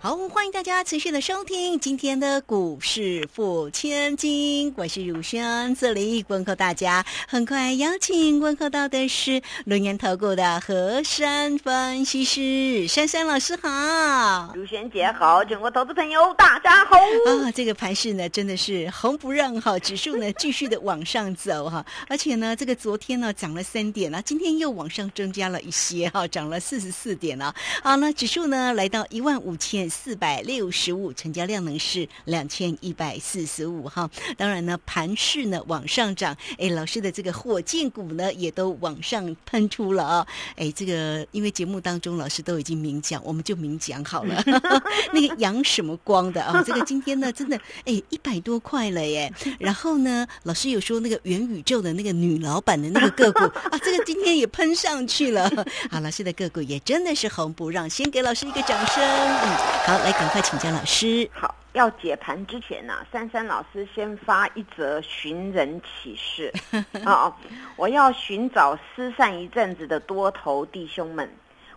[0.00, 7.04] 好，欢迎大家持续的收听今天的股市付千金，我是汝轩，这里问候大家。
[7.26, 17.50] 很快邀请问候到的是轮研投顾的何山分析师珊珊老师好，汝轩姐好，全国投资朋友大家好啊！
[17.52, 27.52] 这个盘势呢真的是红不让哈，指数呢继续的往上走哈，而且呢这个昨天呢涨了三点啊，今天又往上增加了一些哈，涨了四十四点啊。
[27.82, 29.87] 好，那指数呢来到一万五千。
[29.88, 34.08] 四百六十五，成交量呢是两千一百四十五哈。
[34.36, 40.26] 当然呢，盘势呢往上涨，哎，老师的这个火箭股呢也都往上喷出了啊。
[40.56, 44.42] 哎，这个因为节目当中老师都已经明讲，我们就明讲好了。
[45.12, 46.62] 那个阳什么光的啊？
[46.66, 49.32] 这个今天呢真的哎一百多块了耶。
[49.58, 53.40] 然后呢，老师有说那个元宇宙的那个女老板的那个个股
[53.70, 55.50] 啊，这个今天也喷上去了。
[55.90, 59.02] 好，老师的个股也真的是红不让，先给老师一个掌声。
[59.02, 59.77] 嗯。
[59.88, 61.26] 好，来赶快请教老师。
[61.32, 66.52] 好，要解盘之前呢，珊珊老师先发一则寻人启事
[67.06, 67.34] 哦！
[67.74, 71.26] 我要寻找失散一阵子的多头弟兄们，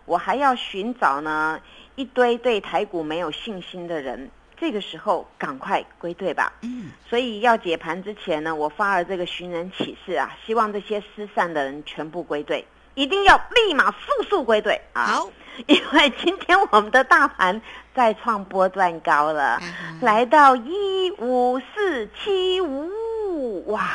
[0.04, 1.58] 我还要寻找呢
[1.94, 4.30] 一堆对台股没有信心的人。
[4.58, 6.52] 这个时候赶快归队吧。
[6.60, 12.62] 嗯，所以要解盘之前呢，我发了这个寻人启事啊，希望这些失散的人全部归队，
[12.94, 15.04] 一定要立马速速归队啊！
[15.04, 15.30] 好。
[15.66, 17.60] 因为今天我们的大盘
[17.94, 19.60] 再创波段高了，
[20.00, 23.86] 来到一五四七五，哇！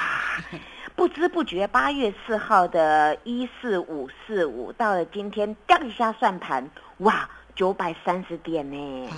[0.95, 9.09] 不知不觉八月四号的一四五四五，到了今天掉一下算盘，哇，九百三十点呢！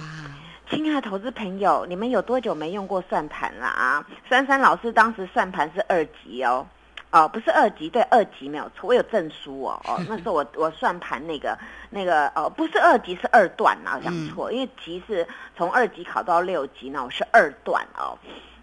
[0.70, 4.06] 亲爱的投资朋友，你们有多久没用过算盘了啊？
[4.30, 6.66] 珊珊老师当时算盘是二级哦。
[7.12, 9.82] 哦，不是二级，对，二级没有错，我有证书哦。
[9.86, 11.58] 哦， 那时候我我算盘那个
[11.90, 15.28] 那个哦，不是二级是二段啊，讲错，因为级是
[15.58, 18.18] 从二级考到六级，那我是二段哦。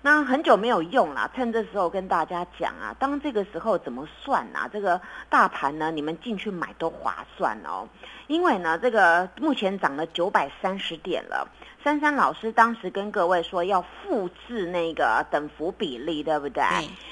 [0.07, 4.71] 那很久没有用了，趁这时候跟大家讲啊，当这个时候怎么算啊？
[4.73, 7.89] 这个大盘呢，你们进去买都划算哦，
[8.29, 11.49] 因为呢，这个目前涨了九百三十点了。
[11.83, 16.63] 珊珊老师当时跟各位说要复制那个等幅比例，对不对？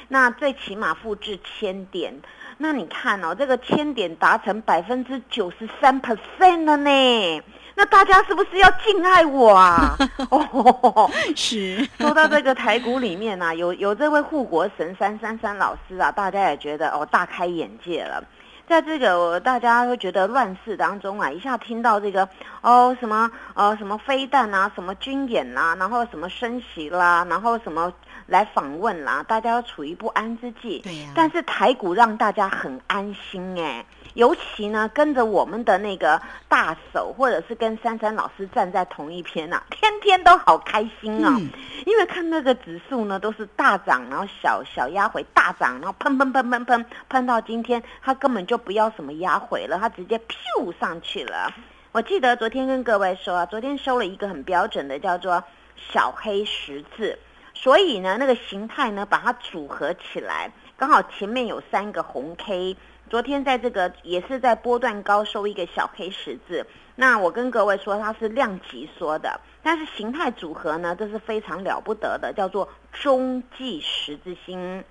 [0.06, 2.14] 那最起码复制千点。
[2.58, 7.42] 那你看哦，这个千点达成百分之九十三 percent 了呢。
[7.76, 9.96] 那大家是不是要敬爱我啊？
[10.30, 11.84] 哦，是。
[11.98, 18.22] 说到这个台股里面呢，有有这位护国神三三三老师啊，大家也觉得哦大开眼界了。
[18.66, 22.26] 在这个大家会觉得乱世当中啊，一下听到这个
[22.62, 27.92] 哦什么呃什么飞弹啊，什么军演啦，然后什么升息啦，然后什么
[28.26, 30.78] 来访问啦，大家处于不安之际。
[30.78, 31.08] 对呀。
[31.14, 33.84] 但是台股让大家很安心哎。
[34.14, 41.38] 尤其呢，跟着我们的那个大手，或者是跟珊珊老师站在同一篇呐， 天天都好开心啊！
[41.84, 51.52] 因为看那个指数呢，都是大涨，然后小小压回大涨，然后砰砰砰砰砰喷到今天，它根本就不要什么压回了，它直接噗上去了。
[51.90, 55.42] 我记得昨天跟各位说啊，昨天收了一个很标准的叫做
[55.76, 57.18] 小黑十字，
[57.52, 60.52] 所以呢，那个形态呢，把它组合起来，
[60.84, 62.76] 刚好前面有三个红 K。
[63.08, 74.84] 昨天在这个也是在波段高收一个小 K 十字，那我跟各位说它是量级说的，但是形态组合呢，这是非常了不得的，叫做中继十字星。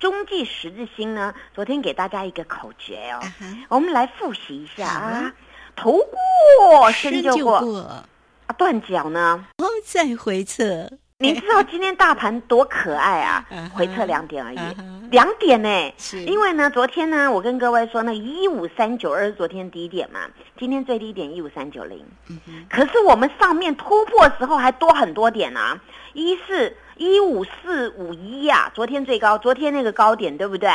[0.00, 3.20] 中继十字星呢，昨天给大家一个口诀哦，
[3.68, 5.32] 我们来复习一下啊，
[5.76, 8.04] 头过身就过啊，
[8.56, 10.90] 断脚呢，哦再回撤。
[11.20, 13.44] 你知道今天大盘多可爱啊？
[13.74, 14.58] 回撤两点而已，
[15.10, 15.92] 两点呢？
[15.98, 20.20] 是，因为呢，昨天呢，我跟各位说，那一五三九二是昨天低点嘛，
[20.56, 22.06] 今天最低点一五三九零。
[22.28, 22.38] 嗯
[22.70, 25.76] 可是我们上面突破时候还多很多点啊，
[26.12, 26.76] 一是。
[26.98, 30.68] 一五四五一呀，昨天最高，昨天那个高点对不对？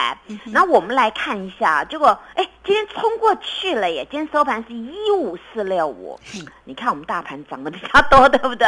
[0.54, 4.08] 然后我们来看一下，结果哎，今天冲过去了耶！
[4.10, 6.18] 今天收盘是一五四六五，
[6.64, 8.66] 你看我们大盘涨得比较多，对不对？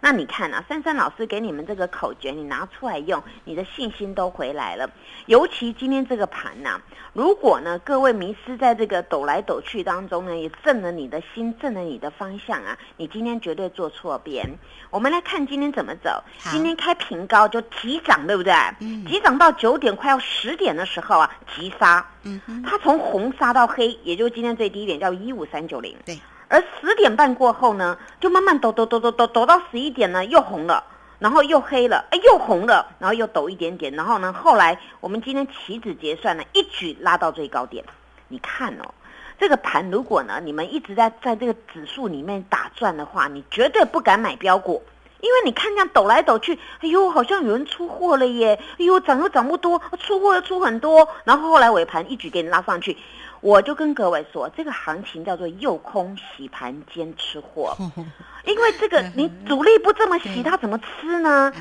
[0.00, 4.88] 那你看啊，珊珊老师给你们这个口诀，你拿出来用，你的信心都回来了。
[5.26, 6.80] 尤其今天这个盘呐，
[7.12, 14.48] 如果呢各位迷失在这个抖来抖去当中呢，也震了你的心，震了你的方向啊，你今天绝对做错边。
[14.90, 16.85] 我们来看今天怎么走，今天看。
[16.86, 18.52] 开平高就急涨，对不对？
[18.78, 25.96] 嗯急涨到九点快要十点的时候啊，急杀，嗯哼，它从红杀到黑，也就是今天最低点叫一五三九零。
[26.04, 26.16] 对，
[26.46, 30.84] 而十点半过后呢，就慢慢抖抖抖抖抖抖到十一点呢，又红了，
[31.18, 37.84] 然后又黑了，哎，又红了，然后又抖一点点，然后呢，后来我们今天期指结算呢，一举拉到最高点。
[38.28, 38.94] 你看哦，
[39.40, 44.80] 这个盘如果呢，你们一直在在这个指数里面打转的话，你绝对不敢买标股。
[45.20, 48.58] 因为你看这样抖来抖去，哎呦，好像有人出货了耶！
[48.78, 52.96] 哎呦，涨又涨不多，出货又出很多，然后后来尾盘一举给你拉上去。
[53.40, 57.76] 我就跟各位说，这个行情叫做诱空洗盘兼吃货，
[58.44, 61.52] 因为这个你主力不这么洗，它怎么吃呢？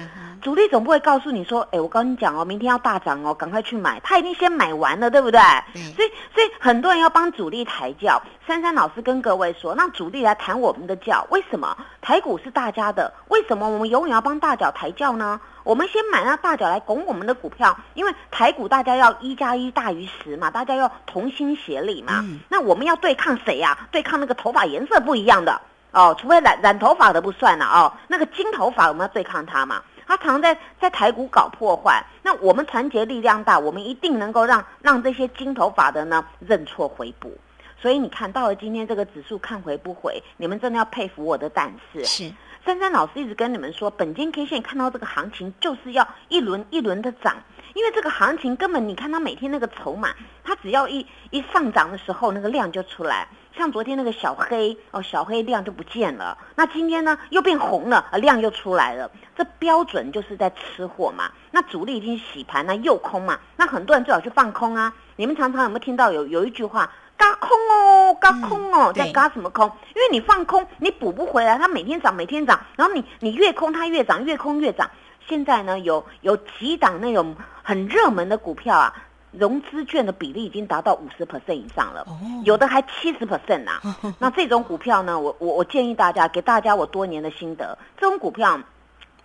[0.45, 3.99] 主力总不会告诉你说，哎，我跟你讲哦，明天要大涨哦，赶快去买。
[4.01, 5.41] 他一定先买完了，对不对？
[5.73, 8.21] 对所以，所以很多人要帮主力抬轿。
[8.45, 11.25] 珊珊老师跟各位说，让主力来抬我们的轿。
[11.31, 11.75] 为什么？
[11.99, 15.41] 台股是大家的，为什么我们永远要帮大脚抬轿呢？
[15.63, 22.19] 我们先买那大脚来拱我们的股票，因为台股大家要一加一大于十嘛，大家要同心协力嘛。
[22.21, 25.59] 嗯那我们要对抗谁呀、对抗那个头发颜色不一样的
[25.89, 29.81] 哦，除非染染头发的不算了哦，那个金头发我们要对抗它嘛。
[30.07, 37.35] 他常在在台股搞破坏，那我们团结力量大，我们一定能够让让这些金头发的呢认错回补。
[37.77, 42.03] 所以你看到了今天这个指数看回不回，你们真的要佩服我的胆识。
[42.03, 42.31] 是，
[42.65, 47.35] 珊珊老师一直跟你们说，本金 K 线看到这个行情就是要一轮一轮的涨，
[47.75, 53.27] 因为这个行情根本你看它每天那个筹码，它只要一一上涨的时候，那个量就出来。
[53.57, 56.37] 像昨天那个小黑哦，小黑量就不见了。
[56.55, 59.09] 那今天呢又变红了，呃量又出来了。
[59.37, 61.31] 这标准就是在吃货嘛。
[61.51, 63.39] 那主力已经洗盘，那又空嘛。
[63.55, 64.93] 那很多人最好去放空啊。
[65.15, 66.91] 你们常常有没有听到有有一句话？
[67.17, 69.65] 嘎空哦，嘎空哦，对在嘎什么空？
[69.95, 74.91] 因为你放空，你补不回来，它每天涨，每天涨，然后你你越空它越涨，越空越涨。
[75.25, 78.93] 现在呢，有有几档那种很热门的股票啊，
[79.39, 83.81] 融资券的比例已经达到五十 percent 以上了，哦有的还七十 percent 呐。
[84.19, 88.59] 那这种股票呢，我我我建议大家，给大家我多年的心得，这种股票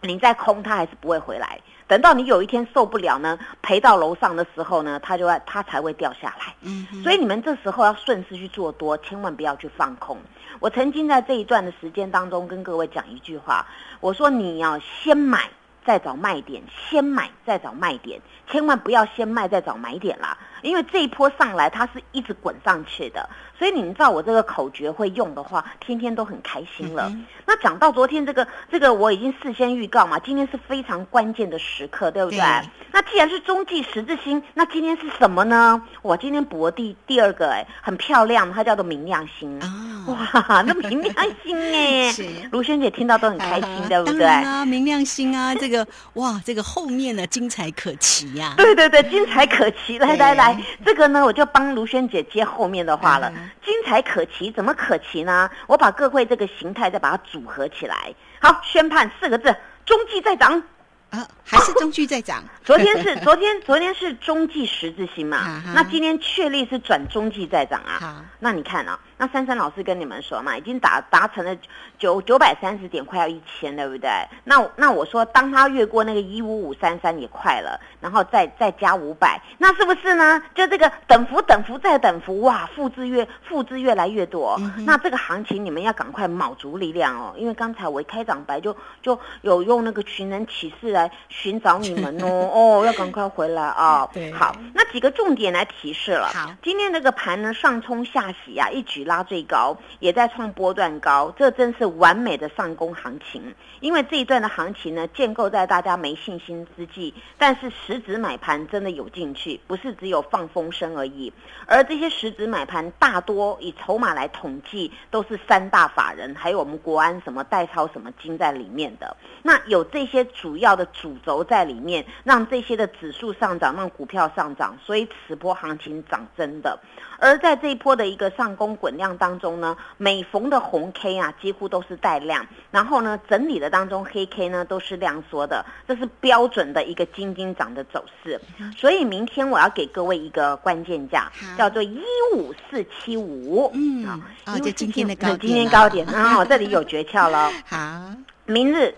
[0.02, 1.60] 你再空它还是不会回来。
[1.86, 6.54] 等到你有一天受不了呢，赔到楼上的时候呢，它就会它才会掉下来。
[6.60, 10.16] 嗯，所以你们这时候要顺势去做多，千万不要去放空。
[10.60, 13.66] 我曾经在这一段的时间当中跟各位讲一句话，
[14.00, 15.50] 我说你要先买
[15.84, 18.20] 再找卖点，先买再找卖点，
[18.50, 20.36] 千万不要先卖再找买点啦。
[20.62, 23.28] 因为这一波上来它是一直滚上去的，
[23.58, 27.08] 所以你们照我这个口诀会用的话，天天都很开心了。
[27.08, 32.38] 嗯那讲到昨天这个这个，我已经事先预告嘛，今天是非常关键的时刻，对不对？
[32.38, 35.82] 对那既然是中继十字星，那今天是什么呢？
[36.00, 39.58] 我今天博第第二个，哎，很漂亮，它叫做明亮星。
[39.58, 39.66] 啊，
[40.06, 44.24] 哇，那明亮星哎 是，卢萱姐听到都很开心，啊对不对？
[44.26, 45.84] 啊，明亮星啊，这个
[46.14, 49.98] 哇，这个后面呢精彩可期呀、 对对对，精彩可期！
[49.98, 53.50] 来来来来，这个呢，我就帮卢萱姐接后面的话了嗯。
[53.64, 55.48] 精彩可期，怎么可期呢？
[55.66, 58.14] 我把各会这个形态再把它组合起来。
[58.40, 59.54] 好，宣判四个字：
[59.84, 60.62] 中继在涨。
[61.10, 62.44] 啊，还是中继在涨。
[62.64, 67.98] 昨天是 昨天昨天是中继十字星嘛那今天确立是转中继在涨啊。
[68.00, 71.54] 好，那你看啊，那珊珊老师跟你们说嘛，已经达达成了
[71.98, 74.08] 九九百三十点，快要一千，对不对？
[74.44, 80.42] 那那我说，当他越过那个一五五三三也快了，然后再再加五百，那是不是呢？
[80.54, 84.56] 就这个等幅等幅再等幅，哇，复制越复制越来越多。
[84.58, 92.26] 嗯那这个行情你们要赶快卯足力量哦，因为刚才我一开场白就就有用那个寻人启事来寻找你们哦，
[92.80, 96.30] 哦，要赶快回来啊、对好，那几个重点来提示了。
[96.32, 103.52] 好今天这个盘呢上冲下洗啊，一举拉最高，也在创波段高，这真是完美的上攻行情。
[103.80, 111.32] 因为这一段的行情呢，建构在大家没信心之际，但是实质买盘真的有进去，不是只有放风声而已。
[111.66, 119.16] 而这些实质买盘大多以筹码来统计，都是三大法人，还有我们国安什么代操什么金在里面的。
[119.42, 126.78] 那有这些主要的主轴在里面，让这些的指数上涨，让股票上涨，所以此波行情涨真的。
[127.18, 138.38] 而在这一波的一个上攻滚量当中呢，每逢的红 K 啊，几乎都是带量，然后呢，整理的当中黑 K 呢都是量缩的，这是标准的一个金金涨的走势。
[138.76, 141.98] 所以明天我要给各位一个关键价，叫做一
[142.34, 143.70] 五四七五。
[143.72, 144.06] 嗯。
[144.06, 147.50] 啊哦就今天的高点今天高点啊，这里有诀窍了。
[147.66, 148.12] 好，
[148.44, 148.94] 明日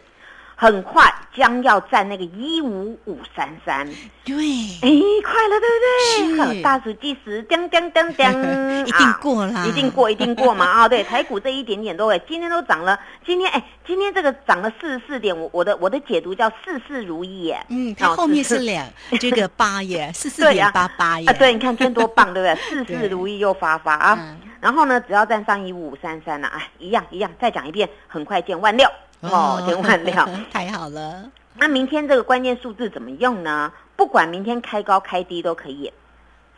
[0.62, 3.84] 很快将要占那个一五五三三。
[4.24, 4.34] 对，
[4.80, 4.88] 哎，
[5.24, 6.54] 快了，对不对？
[6.56, 8.26] 是大数计时，叮叮叮叮，
[8.86, 10.88] 一定过啦啊一定过，一定过嘛啊！
[10.88, 17.66] 对，台股这一点点都会，今天都涨了，今天哎，今天这个涨了四十四点，我我的我的解读叫事事如意耶。
[17.68, 18.86] 嗯，它哦后面是是两
[19.18, 22.84] 这个八耶，四四点八八耶，啊，对，你看今天多棒，对不 对？
[22.84, 24.16] 事事如意又发发啊！
[24.20, 28.88] 嗯然后呢，只要站上一五五三三了，哎，一样一样，再讲一遍，很快见万六
[29.22, 30.28] 哦，千万辆。
[30.52, 33.72] 太好了，那明天这个关键数字怎么用呢？
[33.96, 35.92] 不管明天开高开低都可以，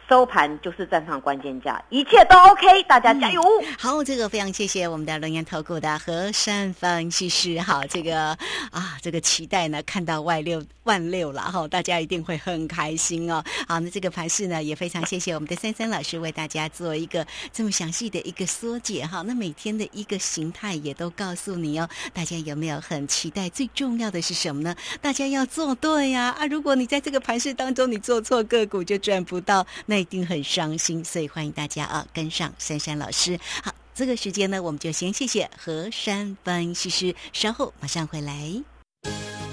[0.09, 3.43] 收盘就是站上关键价，一切都 OK，大家加油！
[3.79, 7.59] 好，这个非常谢谢我们的龙岩投顾的和善分析师。
[7.61, 8.37] 好，这个
[8.71, 13.43] 啊，这个期待呢，看到万六万六了哈，大家一定会很开心哦。
[13.67, 19.23] 好，那这个盘势呢，也非常谢谢我们的珊珊老师为大家做一个这么详细的一个缩解哈。
[19.23, 23.49] 那每天的一个形态也都告诉你哦，大家有没有很期待？
[23.49, 24.77] 最重要的是什么呢？
[25.01, 26.47] 大家要做对呀啊！
[26.47, 31.05] 如果你在这个盘势当中你做错个股就赚不到，那一定很伤心。
[31.05, 33.39] 所以欢迎大家啊，跟上珊珊老师。
[33.63, 38.35] 好，这个时间呢，我们就先谢谢何山分析师，稍后马上回来。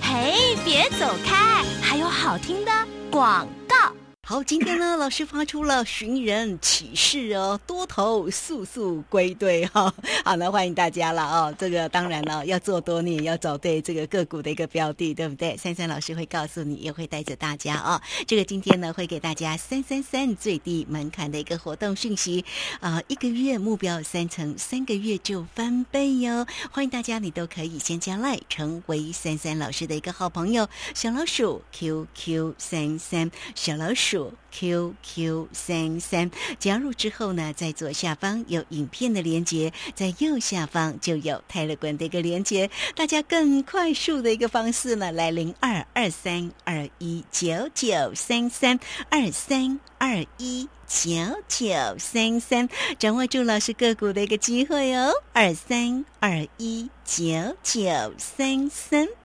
[0.02, 2.72] 嘿，别走开，还有好听的
[3.12, 3.48] 广。
[4.32, 11.54] 好，今天呢， 老师发出了寻人启事哦，多头速速归队哈、 好，那欢迎大家了哦。
[11.60, 15.58] 这个当然了，要做多你也要找对这个个股的一个标的，对不对？
[15.58, 18.02] 珊珊老师会告诉你，也会带着大家哦。
[18.26, 22.46] 这个今天呢，会给大家三三三最低门槛的一个活动讯息
[22.80, 26.48] 啊、一个月目标三成，三个月就翻倍哟。
[26.72, 34.21] 欢迎大家，你都可以先加赖成为珊珊老师的一个好朋友，小老鼠 QQ 三三，小老鼠
[34.52, 36.30] QQ 三三。
[36.60, 42.70] 加入之后呢，在左下方有影片的连接，在右下方就有泰勒管的一个连接。
[42.96, 50.68] 大家更快速的一个方式呢，来零二二三二一九九三三二三二一。
[50.94, 51.10] 九
[51.48, 52.68] 九三三，
[53.00, 57.82] 掌握住老师个股的一个机会哦，二三二一九九
[58.18, 59.08] 三三。